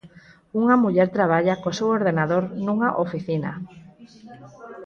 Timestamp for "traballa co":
1.17-1.75